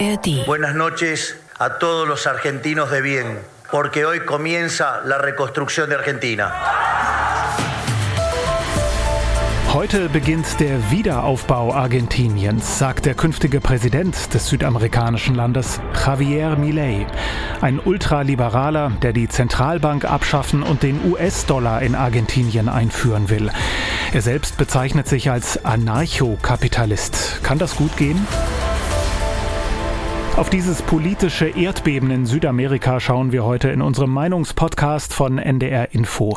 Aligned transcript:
ARD. 0.00 0.46
Buenas 0.46 0.74
noches 0.74 1.36
a 1.58 1.78
todos 1.78 2.08
los 2.08 2.26
argentinos 2.26 2.90
de 2.90 3.02
bien, 3.02 3.38
porque 3.70 4.06
hoy 4.06 4.20
comienza 4.20 5.02
la 5.04 5.18
reconstrucción 5.18 5.90
de 5.90 5.96
Argentina. 5.96 6.54
Heute 9.74 10.08
beginnt 10.08 10.58
der 10.58 10.90
Wiederaufbau 10.90 11.72
Argentiniens, 11.72 12.78
sagt 12.78 13.04
der 13.04 13.14
künftige 13.14 13.60
Präsident 13.60 14.34
des 14.34 14.48
südamerikanischen 14.48 15.34
Landes, 15.34 15.80
Javier 15.94 16.56
Milei. 16.56 17.06
Ein 17.60 17.78
Ultraliberaler, 17.78 18.92
der 19.02 19.12
die 19.12 19.28
Zentralbank 19.28 20.06
abschaffen 20.06 20.62
und 20.62 20.82
den 20.82 21.12
US-Dollar 21.12 21.82
in 21.82 21.94
Argentinien 21.94 22.68
einführen 22.68 23.28
will. 23.28 23.50
Er 24.12 24.22
selbst 24.22 24.56
bezeichnet 24.56 25.06
sich 25.06 25.30
als 25.30 25.64
Anarchokapitalist. 25.64 27.40
Kann 27.44 27.58
das 27.58 27.76
gut 27.76 27.96
gehen? 27.96 28.26
Auf 30.40 30.48
dieses 30.48 30.80
politische 30.80 31.48
Erdbeben 31.48 32.10
in 32.10 32.24
Südamerika 32.24 32.98
schauen 32.98 33.30
wir 33.30 33.44
heute 33.44 33.68
in 33.68 33.82
unserem 33.82 34.10
Meinungspodcast 34.14 35.12
von 35.12 35.36
NDR 35.36 35.92
Info. 35.92 36.34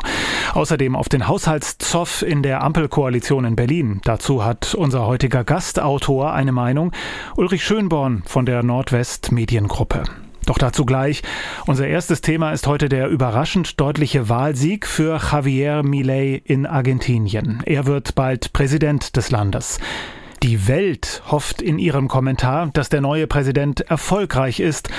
Außerdem 0.52 0.94
auf 0.94 1.08
den 1.08 1.26
Haushaltszoff 1.26 2.20
in 2.20 2.42
der 2.42 2.62
Ampelkoalition 2.62 3.46
in 3.46 3.56
Berlin. 3.56 4.02
Dazu 4.04 4.44
hat 4.44 4.74
unser 4.74 5.06
heutiger 5.06 5.42
Gastautor 5.42 6.34
eine 6.34 6.52
Meinung, 6.52 6.92
Ulrich 7.38 7.64
Schönborn 7.64 8.22
von 8.26 8.44
der 8.44 8.62
Nordwest 8.62 9.32
Mediengruppe. 9.32 10.02
Doch 10.44 10.58
dazu 10.58 10.84
gleich. 10.84 11.22
Unser 11.64 11.86
erstes 11.86 12.20
Thema 12.20 12.52
ist 12.52 12.66
heute 12.66 12.90
der 12.90 13.08
überraschend 13.08 13.80
deutliche 13.80 14.28
Wahlsieg 14.28 14.86
für 14.86 15.18
Javier 15.32 15.82
Milei 15.82 16.42
in 16.44 16.66
Argentinien. 16.66 17.62
Er 17.64 17.86
wird 17.86 18.14
bald 18.14 18.52
Präsident 18.52 19.16
des 19.16 19.30
Landes. 19.30 19.78
Die 20.44 20.68
Welt 20.68 21.22
hofft 21.30 21.62
in 21.62 21.78
ihrem 21.78 22.06
Kommentar, 22.06 22.68
dass 22.74 22.90
der 22.90 23.00
neue 23.00 23.26
Präsident 23.26 23.80
erfolgreich 23.80 24.60
ist 24.60 24.90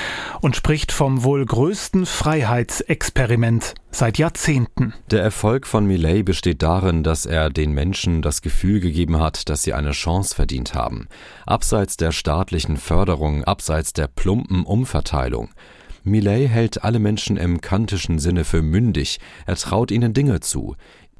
und 0.42 0.56
spricht 0.56 0.92
vom 0.92 1.24
wohl 1.24 1.46
größten 1.46 2.08
Freiheitsexperiment 2.08 3.76
seit 3.92 4.18
Jahrzehnten. 4.18 4.96
Der 5.12 5.22
Erfolg 5.22 5.68
von 5.68 5.86
Millet 5.86 6.26
besteht 6.26 6.64
darin, 6.64 7.04
dass 7.04 7.28
er 7.28 7.52
den 7.52 7.74
Menschen 7.74 8.24
das 8.24 8.42
Gefühl 8.42 8.80
gegeben 8.80 9.20
hat, 9.20 9.48
dass 9.48 9.62
sie 9.62 9.74
eine 9.74 9.92
Chance 9.92 10.34
verdient 10.34 10.74
haben. 10.74 11.10
Abseits 11.46 11.96
der 11.96 12.12
staatlichen 12.12 12.78
Förderung, 12.78 13.44
abseits 13.44 13.94
der 13.94 14.08
plumpen 14.08 14.64
Umverteilung. 14.64 15.50
Millet 16.08 16.50
hält 16.50 16.84
alle 16.84 17.00
Menschen 17.00 17.36
im 17.36 17.62
kantischen 17.62 18.20
Sinne 18.20 18.46
für 18.46 18.62
mündig, 18.62 19.20
er 19.46 19.56
traut 19.56 19.90
ihnen 19.90 20.14
Dinge 20.14 20.40
zu. 20.40 20.76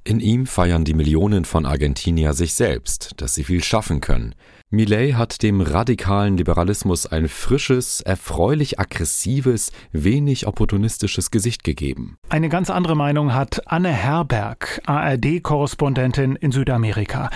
In 0.08 0.20
ihm 0.20 0.46
feiern 0.46 0.86
die 0.86 0.94
Millionen 0.94 1.46
von 1.46 1.66
Argentinier 1.66 2.34
sich 2.34 2.54
selbst, 2.54 3.14
dass 3.18 3.34
sie 3.34 3.44
viel 3.44 3.64
schaffen 3.64 4.02
können. 4.02 4.36
Millet 4.72 5.14
hat 5.14 5.44
dem 5.44 5.62
radikalen 5.62 6.38
Liberalismus 6.38 7.06
ein 7.06 7.28
frisches, 7.28 8.02
erfreulich 8.02 8.80
aggressives, 8.80 9.72
wenig 9.92 10.48
opportunistisches 10.48 11.30
Gesicht 11.30 11.64
gegeben. 11.64 12.18
Eine 12.30 12.50
ganz 12.50 12.72
andere 12.72 12.96
Meinung 12.96 13.34
hat 13.36 13.62
Anne 13.68 13.94
Herberg, 13.94 14.82
ARD-Korrespondentin 14.86 16.36
in 16.36 16.52
Südamerika. 16.52 17.30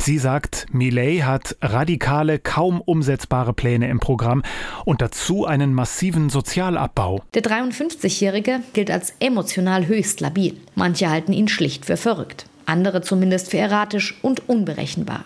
Sie 0.00 0.18
sagt, 0.18 0.66
Millet 0.72 1.22
hat 1.22 1.56
radikale, 1.62 2.40
kaum 2.40 2.80
umsetzbare 2.80 3.52
Pläne 3.52 3.88
im 3.88 4.00
Programm 4.00 4.42
und 4.84 5.00
dazu 5.00 5.46
einen 5.46 5.74
massiven 5.74 6.28
Sozialabbau. 6.28 7.22
Der 7.34 7.44
53-Jährige 7.44 8.60
gilt 8.72 8.90
als 8.90 9.14
emotional 9.20 9.86
höchst 9.86 10.20
labil. 10.20 10.56
Manche 10.74 11.08
halten 11.08 11.32
ihn 11.32 11.46
schlicht 11.48 11.86
für 11.86 11.96
verrückt 11.96 12.46
andere 12.66 13.02
zumindest 13.02 13.50
für 13.50 13.58
erratisch 13.58 14.16
und 14.22 14.48
unberechenbar. 14.48 15.24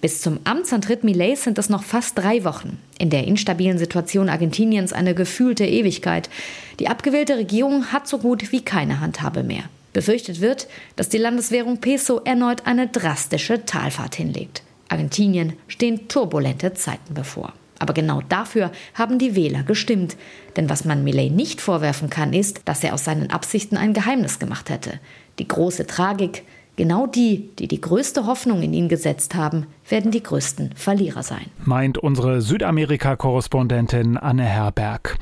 Bis 0.00 0.20
zum 0.20 0.40
Amtsantritt 0.44 1.04
Millets 1.04 1.44
sind 1.44 1.58
es 1.58 1.68
noch 1.68 1.82
fast 1.82 2.18
drei 2.18 2.44
Wochen. 2.44 2.78
In 2.98 3.10
der 3.10 3.26
instabilen 3.26 3.78
Situation 3.78 4.28
Argentiniens 4.28 4.92
eine 4.92 5.14
gefühlte 5.14 5.66
Ewigkeit. 5.66 6.30
Die 6.78 6.88
abgewählte 6.88 7.36
Regierung 7.36 7.92
hat 7.92 8.06
so 8.06 8.18
gut 8.18 8.52
wie 8.52 8.62
keine 8.62 9.00
Handhabe 9.00 9.42
mehr. 9.42 9.64
Befürchtet 9.92 10.40
wird, 10.40 10.68
dass 10.96 11.08
die 11.08 11.18
Landeswährung 11.18 11.78
Peso 11.78 12.20
erneut 12.24 12.66
eine 12.66 12.86
drastische 12.86 13.64
Talfahrt 13.64 14.14
hinlegt. 14.14 14.62
Argentinien 14.88 15.54
stehen 15.66 16.08
turbulente 16.08 16.74
Zeiten 16.74 17.14
bevor. 17.14 17.52
Aber 17.78 17.94
genau 17.94 18.22
dafür 18.28 18.72
haben 18.94 19.18
die 19.18 19.36
Wähler 19.36 19.62
gestimmt. 19.62 20.16
Denn 20.56 20.68
was 20.68 20.84
man 20.84 21.04
Millet 21.04 21.32
nicht 21.32 21.60
vorwerfen 21.60 22.10
kann, 22.10 22.32
ist, 22.32 22.62
dass 22.64 22.82
er 22.82 22.94
aus 22.94 23.04
seinen 23.04 23.30
Absichten 23.30 23.76
ein 23.76 23.94
Geheimnis 23.94 24.38
gemacht 24.38 24.68
hätte. 24.70 24.98
Die 25.38 25.46
große 25.46 25.86
Tragik, 25.86 26.42
Genau 26.78 27.08
die, 27.08 27.50
die 27.58 27.66
die 27.66 27.80
größte 27.80 28.26
Hoffnung 28.26 28.62
in 28.62 28.72
ihn 28.72 28.88
gesetzt 28.88 29.34
haben, 29.34 29.66
werden 29.88 30.12
die 30.12 30.22
größten 30.22 30.76
Verlierer 30.76 31.24
sein. 31.24 31.46
Meint 31.64 31.98
unsere 31.98 32.40
Südamerika-Korrespondentin 32.40 34.16
Anne 34.16 34.44
Herberg. 34.44 35.16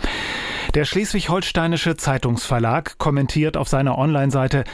Der 0.75 0.85
schleswig-holsteinische 0.85 1.97
Zeitungsverlag 1.97 2.99
kommentiert 2.99 3.57
auf 3.57 3.69
seiner 3.69 3.97
Online-Seite, 3.97 4.65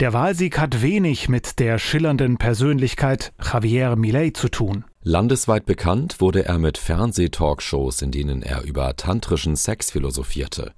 der 0.00 0.12
Wahlsieg 0.14 0.58
hat 0.58 0.82
wenig 0.82 1.28
mit 1.28 1.60
der 1.60 1.78
schillernden 1.78 2.38
Persönlichkeit 2.38 3.32
Javier 3.40 3.94
Milei 3.94 4.30
zu 4.30 4.48
tun. 4.48 4.84
Landesweit 5.04 5.64
bekannt 5.64 6.20
wurde 6.20 6.44
er 6.44 6.58
mit 6.58 6.76
Fernsehtalkshows, 6.76 8.02
in 8.02 8.10
denen 8.10 8.42
er 8.42 8.62
über 8.64 8.96
tantrischen 8.96 9.54
Sex 9.54 9.92
philosophierte. 9.92 10.72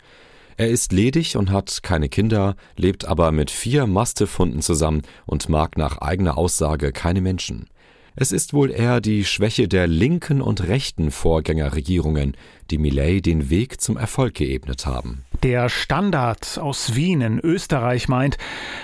Er 0.56 0.68
ist 0.68 0.92
ledig 0.92 1.36
und 1.36 1.50
hat 1.50 1.82
keine 1.82 2.08
Kinder, 2.08 2.54
lebt 2.76 3.06
aber 3.06 3.32
mit 3.32 3.50
vier 3.50 3.86
Mastiffhunden 3.86 4.62
zusammen 4.62 5.02
und 5.26 5.48
mag 5.48 5.76
nach 5.76 5.98
eigener 5.98 6.38
Aussage 6.38 6.92
keine 6.92 7.20
Menschen. 7.20 7.68
Es 8.16 8.30
ist 8.30 8.52
wohl 8.52 8.70
eher 8.70 9.00
die 9.00 9.24
Schwäche 9.24 9.66
der 9.66 9.88
linken 9.88 10.40
und 10.40 10.68
rechten 10.68 11.10
Vorgängerregierungen, 11.10 12.36
die 12.70 12.78
Millet 12.78 13.26
den 13.26 13.50
Weg 13.50 13.80
zum 13.80 13.96
Erfolg 13.96 14.34
geebnet 14.34 14.86
haben. 14.86 15.24
Der 15.42 15.68
Standard 15.68 16.58
aus 16.60 16.94
Wien 16.94 17.20
in 17.22 17.40
Österreich 17.40 18.06
meint, 18.06 18.38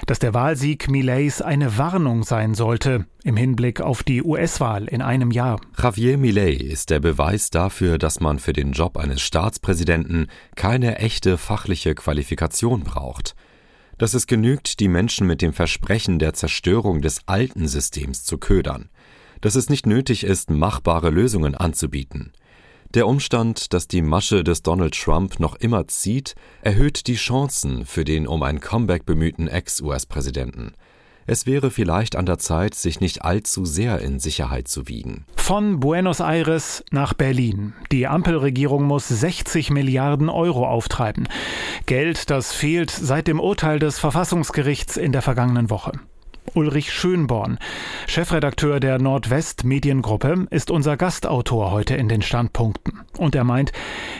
dass 0.06 0.18
der 0.18 0.34
Wahlsieg 0.34 0.90
Millets 0.90 1.42
eine 1.42 1.78
Warnung 1.78 2.24
sein 2.24 2.54
sollte 2.54 3.06
im 3.22 3.36
Hinblick 3.36 3.80
auf 3.80 4.02
die 4.02 4.20
US-Wahl 4.20 4.88
in 4.88 5.00
einem 5.00 5.30
Jahr. 5.30 5.60
Javier 5.80 6.18
Millet 6.18 6.60
ist 6.60 6.90
der 6.90 6.98
Beweis 6.98 7.50
dafür, 7.50 7.98
dass 7.98 8.18
man 8.18 8.40
für 8.40 8.52
den 8.52 8.72
Job 8.72 8.96
eines 8.96 9.20
Staatspräsidenten 9.20 10.26
keine 10.56 10.98
echte 10.98 11.38
fachliche 11.38 11.94
Qualifikation 11.94 12.82
braucht. 12.82 13.36
Dass 13.96 14.14
es 14.14 14.26
genügt, 14.26 14.80
die 14.80 14.88
Menschen 14.88 15.28
mit 15.28 15.40
dem 15.40 15.52
Versprechen 15.52 16.18
der 16.18 16.32
Zerstörung 16.32 17.00
des 17.00 17.20
alten 17.26 17.68
Systems 17.68 18.24
zu 18.24 18.38
ködern 18.38 18.90
dass 19.40 19.54
es 19.54 19.68
nicht 19.68 19.86
nötig 19.86 20.24
ist, 20.24 20.50
machbare 20.50 21.10
Lösungen 21.10 21.54
anzubieten. 21.54 22.32
Der 22.94 23.06
Umstand, 23.06 23.72
dass 23.72 23.86
die 23.86 24.02
Masche 24.02 24.42
des 24.42 24.62
Donald 24.62 25.00
Trump 25.00 25.38
noch 25.38 25.54
immer 25.54 25.86
zieht, 25.86 26.34
erhöht 26.62 27.06
die 27.06 27.14
Chancen 27.14 27.86
für 27.86 28.04
den 28.04 28.26
um 28.26 28.42
ein 28.42 28.60
Comeback 28.60 29.06
bemühten 29.06 29.46
Ex-US-Präsidenten. 29.46 30.72
Es 31.26 31.46
wäre 31.46 31.70
vielleicht 31.70 32.16
an 32.16 32.26
der 32.26 32.38
Zeit, 32.38 32.74
sich 32.74 32.98
nicht 32.98 33.22
allzu 33.22 33.64
sehr 33.64 34.00
in 34.00 34.18
Sicherheit 34.18 34.66
zu 34.66 34.88
wiegen. 34.88 35.26
Von 35.36 35.78
Buenos 35.78 36.18
Aires 36.18 36.84
nach 36.90 37.14
Berlin. 37.14 37.74
Die 37.92 38.08
Ampelregierung 38.08 38.82
muss 38.82 39.06
60 39.06 39.70
Milliarden 39.70 40.28
Euro 40.28 40.66
auftreiben. 40.66 41.28
Geld, 41.86 42.30
das 42.30 42.52
fehlt 42.52 42.90
seit 42.90 43.28
dem 43.28 43.38
Urteil 43.38 43.78
des 43.78 44.00
Verfassungsgerichts 44.00 44.96
in 44.96 45.12
der 45.12 45.22
vergangenen 45.22 45.70
Woche. 45.70 45.92
Ulrich 46.54 46.92
Schönborn, 46.92 47.58
Chefredakteur 48.06 48.80
der 48.80 48.98
Nordwest 48.98 49.64
Mediengruppe, 49.64 50.46
ist 50.50 50.70
unser 50.70 50.96
Gastautor 50.96 51.70
heute 51.70 51.94
in 51.94 52.08
den 52.08 52.22
Standpunkten. 52.22 53.00
Und 53.18 53.34
er 53.34 53.44
meint, 53.44 53.72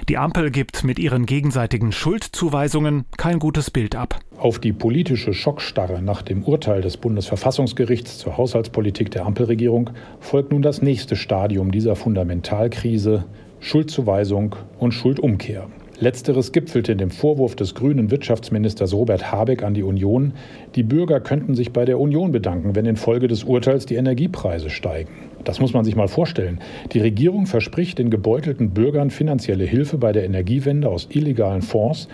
die 0.08 0.18
Ampel 0.18 0.50
gibt 0.50 0.84
mit 0.84 0.98
ihren 0.98 1.26
gegenseitigen 1.26 1.92
Schuldzuweisungen 1.92 3.04
kein 3.16 3.38
gutes 3.38 3.70
Bild 3.70 3.96
ab. 3.96 4.20
Auf 4.38 4.58
die 4.58 4.72
politische 4.72 5.34
Schockstarre 5.34 6.02
nach 6.02 6.22
dem 6.22 6.42
Urteil 6.44 6.80
des 6.80 6.96
Bundesverfassungsgerichts 6.96 8.18
zur 8.18 8.36
Haushaltspolitik 8.36 9.10
der 9.10 9.26
Ampelregierung 9.26 9.90
folgt 10.20 10.52
nun 10.52 10.62
das 10.62 10.82
nächste 10.82 11.16
Stadium 11.16 11.72
dieser 11.72 11.96
Fundamentalkrise 11.96 13.24
Schuldzuweisung 13.60 14.56
und 14.78 14.92
Schuldumkehr. 14.92 15.68
Letzteres 16.02 16.52
gipfelte 16.52 16.92
in 16.92 16.98
dem 16.98 17.10
Vorwurf 17.10 17.56
des 17.56 17.74
grünen 17.74 18.10
Wirtschaftsministers 18.10 18.94
Robert 18.94 19.30
Habeck 19.30 19.62
an 19.62 19.74
die 19.74 19.82
Union, 19.82 20.32
die 20.74 20.82
Bürger 20.82 21.20
könnten 21.20 21.54
sich 21.54 21.74
bei 21.74 21.84
der 21.84 22.00
Union 22.00 22.32
bedanken, 22.32 22.74
wenn 22.74 22.86
infolge 22.86 23.28
des 23.28 23.44
Urteils 23.44 23.84
die 23.84 23.96
Energiepreise 23.96 24.70
steigen. 24.70 25.10
Das 25.44 25.60
muss 25.60 25.74
man 25.74 25.84
sich 25.84 25.96
mal 25.96 26.08
vorstellen. 26.08 26.60
Die 26.92 27.00
Regierung 27.00 27.44
verspricht 27.44 27.98
den 27.98 28.08
gebeutelten 28.08 28.70
Bürgern 28.70 29.10
finanzielle 29.10 29.64
Hilfe 29.64 29.98
bei 29.98 30.12
der 30.12 30.24
Energiewende 30.24 30.88
aus 30.88 31.06
illegalen 31.10 31.60
Fonds 31.60 32.08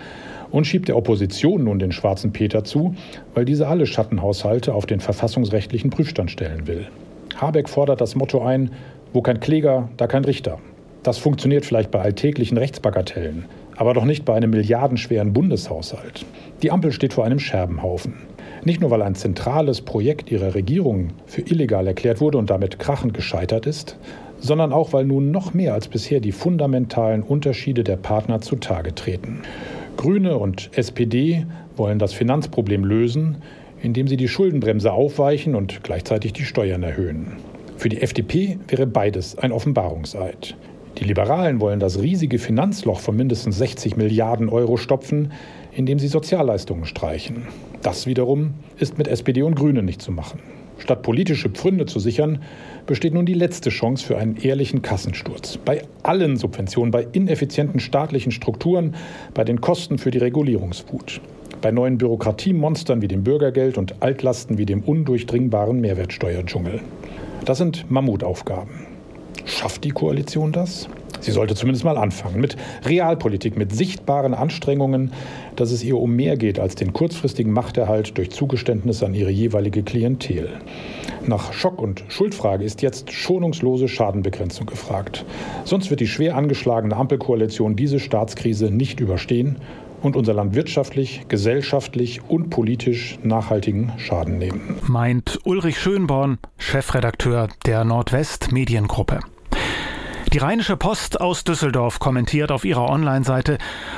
und 0.51 0.67
schiebt 0.67 0.89
der 0.89 0.97
Opposition 0.97 1.63
nun 1.63 1.79
den 1.79 1.93
schwarzen 1.93 2.33
Peter 2.33 2.65
zu, 2.65 2.97
weil 3.35 3.45
diese 3.45 3.69
alle 3.69 3.87
Schattenhaushalte 3.87 4.75
auf 4.75 4.87
den 4.87 4.99
verfassungsrechtlichen 4.99 5.91
Prüfstand 5.91 6.33
stellen 6.33 6.67
will. 6.67 6.89
Habeck 7.37 7.69
fordert 7.69 8.01
das 8.01 8.17
Motto 8.17 8.43
ein, 8.43 8.73
wo 9.13 9.23
kein 9.23 9.39
Kläger, 9.39 9.91
da 9.97 10.09
kein 10.09 10.25
Richter. 10.25 10.59
Das 11.05 11.19
funktioniert 11.19 11.65
vielleicht 11.65 11.93
bei 11.93 12.01
alltäglichen 12.01 12.59
Rechtsbagatellen 12.59 13.45
aber 13.77 13.95
doch 13.95 14.05
nicht 14.05 14.25
bei 14.25 14.35
einem 14.35 14.51
milliardenschweren 14.51 15.33
Bundeshaushalt. 15.33 16.25
Die 16.63 16.71
Ampel 16.71 16.93
steht 16.93 17.13
vor 17.13 17.25
einem 17.25 17.39
Scherbenhaufen. 17.39 18.15
Nicht 18.65 18.81
nur, 18.81 18.91
weil 18.91 19.03
ein 19.03 19.15
zentrales 19.15 19.83
Projekt 19.83 20.31
ihrer 20.31 20.55
Regierung 20.55 21.11
für 21.27 21.43
illegal 21.43 21.87
erklärt 21.87 22.21
wurde 22.21 22.39
und 22.39 22.51
damit 22.51 22.79
krachend 22.79 23.15
gescheitert 23.15 23.67
ist, 23.67 23.99
sondern 24.41 24.73
auch, 24.73 24.93
weil 24.93 25.05
nun 25.05 25.31
noch 25.31 25.55
mehr 25.55 25.75
als 25.75 25.89
bisher 25.89 26.21
die 26.21 26.33
fundamentalen 26.33 27.23
Unterschiede 27.23 27.85
der 27.85 27.97
Partner 27.97 28.41
zutage 28.41 28.95
treten. 28.95 29.43
Grüne 29.97 30.37
und 30.37 30.71
SPD 30.75 31.47
wollen 31.77 31.99
das 31.99 32.13
Finanzproblem 32.13 32.85
lösen, 32.85 33.37
indem 33.83 34.09
sie 34.09 34.17
die 34.17 34.29
Schuldenbremse 34.29 34.93
aufweichen 34.93 35.55
und 35.55 35.83
gleichzeitig 35.85 36.33
die 36.33 36.45
Steuern 36.45 36.83
erhöhen. 36.83 37.37
Für 37.77 37.89
die 37.89 38.01
FDP 38.01 38.59
wäre 38.69 38.87
beides 38.87 39.39
ein 39.39 39.53
Offenbarungseid. 39.53 40.57
Die 40.99 41.05
Liberalen 41.05 41.61
wollen 41.61 41.79
das 41.79 42.01
riesige 42.01 42.39
Finanzloch 42.39 43.01
von 43.01 43.17
mindestens 43.17 43.59
60 43.59 43.97
Milliarden 43.97 44.49
Euro 44.49 44.79
stopfen, 44.79 45.33
indem 45.73 45.99
sie 45.99 46.09
Sozialleistungen 46.09 46.87
streichen. 46.87 47.47
Das 47.83 48.07
wiederum 48.07 48.55
ist 48.79 48.97
mit 48.97 49.07
SPD 49.07 49.43
und 49.43 49.57
Grünen 49.57 49.85
nicht 49.85 50.01
zu 50.01 50.11
machen. 50.11 50.41
Statt 50.79 51.03
politische 51.03 51.51
Pfründe 51.51 51.87
zu 51.87 51.99
sichern, 51.99 52.41
besteht 52.87 53.15
nun 53.15 53.27
die 53.27 53.35
letzte 53.35 53.71
Chance 53.71 54.05
für 54.07 54.19
einen 54.19 54.37
ehrlichen 54.37 54.83
Kassensturz. 54.83 55.59
Bei 55.59 55.83
allen 56.03 56.37
Subventionen, 56.37 56.91
bei 56.91 57.07
ineffizienten 57.13 57.81
staatlichen 57.81 58.33
Strukturen, 58.33 58.95
bei 59.35 59.45
den 59.45 59.61
Kosten 59.61 59.99
für 59.99 60.11
die 60.11 60.19
Regulierungswut, 60.19 61.21
bei 61.61 61.73
neuen 61.73 61.99
Bürokratiemonstern 61.99 63.03
wie 63.03 63.09
dem 63.09 63.23
Bürgergeld 63.23 63.79
und 63.79 64.03
Altlasten 64.03 64.59
wie 64.59 64.67
dem 64.67 64.83
undurchdringbaren 64.83 65.81
Mehrwertsteuerdschungel. 65.81 66.81
Das 67.45 67.59
sind 67.59 67.91
Mammutaufgaben. 67.91 68.96
Schafft 69.45 69.85
die 69.85 69.91
Koalition 69.91 70.53
das? 70.53 70.89
Sie 71.21 71.33
sollte 71.33 71.55
zumindest 71.55 71.85
mal 71.85 71.97
anfangen 71.97 72.41
mit 72.41 72.57
Realpolitik, 72.85 73.57
mit 73.57 73.75
sichtbaren 73.75 74.35
Anstrengungen, 74.35 75.13
dass 75.57 75.73
es 75.73 75.83
ihr 75.83 75.97
um 75.97 76.15
mehr 76.15 76.37
geht 76.37 76.59
als 76.59 76.75
den 76.75 76.93
kurzfristigen 76.93 77.53
Machterhalt 77.53 78.17
durch 78.19 78.31
Zugeständnisse 78.31 79.07
an 79.07 79.15
ihre 79.15 79.31
jeweilige 79.31 79.83
Klientel. 79.83 80.49
Nach 81.27 81.53
Schock- 81.53 81.83
und 81.83 82.05
Schuldfrage 82.09 82.65
ist 82.65 82.83
jetzt 82.83 83.13
schonungslose 83.13 83.89
Schadenbegrenzung 83.89 84.67
gefragt. 84.67 85.25
Sonst 85.65 85.91
wird 85.91 86.01
die 86.01 86.07
schwer 86.07 86.37
angeschlagene 86.37 86.95
Ampelkoalition 86.95 87.75
diese 87.77 87.99
Staatskrise 87.99 88.71
nicht 88.71 89.01
überstehen 89.01 89.57
und 90.03 90.17
unser 90.17 90.35
Land 90.35 90.55
wirtschaftlich, 90.55 91.27
gesellschaftlich 91.29 92.21
und 92.29 92.51
politisch 92.51 93.19
nachhaltigen 93.23 93.93
Schaden 93.99 94.39
nehmen. 94.39 94.77
Meint 94.87 95.41
Ulrich 95.45 95.79
Schönborn, 95.79 96.39
Chefredakteur 96.59 97.49
der 97.65 97.85
Nordwest 97.85 98.53
Mediengruppe. 98.53 99.21
Die 100.33 100.39
Rheinische 100.39 100.77
Post 100.77 101.21
aus 101.21 101.45
Düsseldorf 101.45 101.99
kommentiert 101.99 102.53
auf 102.53 102.67
ihrer 102.67 102.91
Online-Seite, 102.91 103.57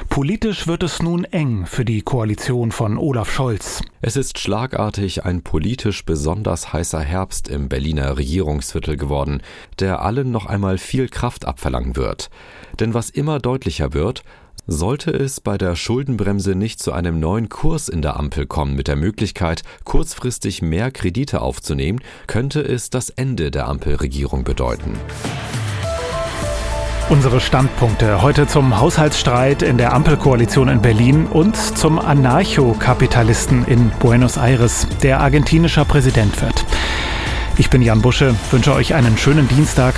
politisch 0.08 0.68
wird 0.68 0.84
es 0.84 1.02
nun 1.02 1.24
eng 1.24 1.66
für 1.66 1.84
die 1.84 2.02
Koalition 2.02 2.70
von 2.70 2.96
Olaf 2.96 3.32
Scholz. 3.32 3.82
Es 4.02 4.14
ist 4.14 4.38
schlagartig 4.38 5.24
ein 5.24 5.42
politisch 5.42 6.04
besonders 6.04 6.72
heißer 6.72 7.00
Herbst 7.00 7.48
im 7.48 7.68
Berliner 7.68 8.18
Regierungsviertel 8.18 8.96
geworden, 8.96 9.42
der 9.80 10.02
allen 10.02 10.30
noch 10.30 10.46
einmal 10.46 10.78
viel 10.78 11.08
Kraft 11.08 11.44
abverlangen 11.44 11.96
wird. 11.96 12.30
Denn 12.78 12.94
was 12.94 13.10
immer 13.10 13.40
deutlicher 13.40 13.92
wird, 13.92 14.22
sollte 14.70 15.10
es 15.10 15.40
bei 15.40 15.56
der 15.56 15.74
Schuldenbremse 15.74 16.54
nicht 16.54 16.78
zu 16.78 16.92
einem 16.92 17.18
neuen 17.18 17.48
Kurs 17.48 17.88
in 17.88 18.02
der 18.02 18.16
Ampel 18.16 18.46
kommen 18.46 18.76
mit 18.76 18.86
der 18.86 18.96
Möglichkeit, 18.96 19.62
kurzfristig 19.84 20.60
mehr 20.60 20.90
Kredite 20.90 21.40
aufzunehmen, 21.40 22.00
könnte 22.26 22.60
es 22.60 22.90
das 22.90 23.08
Ende 23.08 23.50
der 23.50 23.66
Ampelregierung 23.66 24.44
bedeuten. 24.44 24.92
Unsere 27.08 27.40
Standpunkte 27.40 28.20
heute 28.20 28.46
zum 28.46 28.78
Haushaltsstreit 28.78 29.62
in 29.62 29.78
der 29.78 29.94
Ampelkoalition 29.94 30.68
in 30.68 30.82
Berlin 30.82 31.24
und 31.24 31.56
zum 31.56 31.98
Anarchokapitalisten 31.98 33.64
in 33.64 33.90
Buenos 33.98 34.36
Aires, 34.36 34.86
der 35.02 35.20
argentinischer 35.20 35.86
Präsident 35.86 36.42
wird. 36.42 36.66
Ich 37.56 37.70
bin 37.70 37.80
Jan 37.80 38.02
Busche, 38.02 38.34
wünsche 38.50 38.74
euch 38.74 38.94
einen 38.94 39.16
schönen 39.16 39.48
Dienstag 39.48 39.94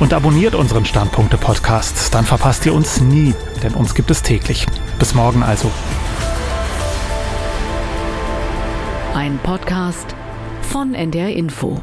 und 0.00 0.12
abonniert 0.12 0.54
unseren 0.54 0.84
Standpunkte-Podcast. 0.84 2.12
Dann 2.12 2.24
verpasst 2.24 2.66
ihr 2.66 2.74
uns 2.74 3.00
nie, 3.00 3.34
denn 3.62 3.74
uns 3.74 3.94
gibt 3.94 4.10
es 4.10 4.22
täglich. 4.22 4.66
Bis 4.98 5.14
morgen 5.14 5.42
also. 5.42 5.70
Ein 9.14 9.38
Podcast 9.42 10.16
von 10.62 10.94
NDR 10.94 11.30
Info. 11.30 11.80